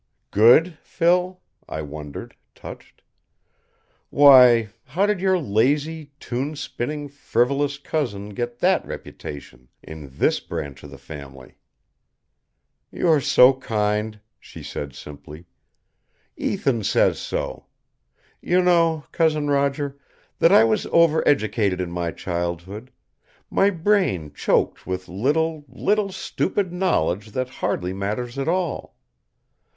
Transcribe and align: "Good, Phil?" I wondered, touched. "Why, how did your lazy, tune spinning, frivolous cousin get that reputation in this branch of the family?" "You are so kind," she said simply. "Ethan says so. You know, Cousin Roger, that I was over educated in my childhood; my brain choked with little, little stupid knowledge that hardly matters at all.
"Good, 0.31 0.79
Phil?" 0.81 1.41
I 1.69 1.83
wondered, 1.83 2.35
touched. 2.55 3.03
"Why, 4.09 4.69
how 4.83 5.05
did 5.05 5.21
your 5.21 5.37
lazy, 5.37 6.11
tune 6.19 6.55
spinning, 6.55 7.07
frivolous 7.07 7.77
cousin 7.77 8.29
get 8.29 8.57
that 8.61 8.83
reputation 8.83 9.67
in 9.83 10.09
this 10.17 10.39
branch 10.39 10.81
of 10.81 10.89
the 10.89 10.97
family?" 10.97 11.53
"You 12.91 13.09
are 13.09 13.21
so 13.21 13.53
kind," 13.53 14.19
she 14.39 14.63
said 14.63 14.95
simply. 14.95 15.45
"Ethan 16.35 16.83
says 16.83 17.19
so. 17.19 17.67
You 18.41 18.63
know, 18.63 19.05
Cousin 19.11 19.51
Roger, 19.51 19.99
that 20.39 20.51
I 20.51 20.63
was 20.63 20.87
over 20.87 21.21
educated 21.27 21.79
in 21.79 21.91
my 21.91 22.09
childhood; 22.09 22.91
my 23.51 23.69
brain 23.69 24.33
choked 24.33 24.87
with 24.87 25.07
little, 25.07 25.63
little 25.69 26.11
stupid 26.11 26.73
knowledge 26.73 27.33
that 27.33 27.49
hardly 27.61 27.93
matters 27.93 28.39
at 28.39 28.47
all. 28.47 28.95